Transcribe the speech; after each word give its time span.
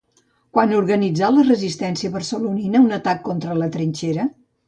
Quan 0.57 0.71
organitzà 0.77 1.27
la 1.33 1.43
resistència 1.49 2.11
barcelonina 2.17 2.83
un 2.87 2.97
atac 2.99 3.23
contra 3.31 3.61
la 3.61 3.71
trinxera? 3.79 4.29